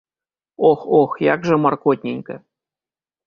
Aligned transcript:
Ох, 0.69 0.85
ох, 0.99 1.11
як 1.33 1.45
жа 1.51 1.59
маркотненька! 1.65 2.39